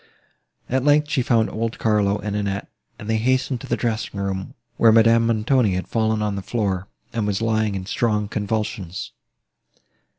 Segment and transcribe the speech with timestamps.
[0.67, 2.67] At length she found old Carlo and Annette,
[2.97, 6.87] and they hastened to the dressing room, where Madame Montoni had fallen on the floor,
[7.13, 9.11] and was lying in strong convulsions.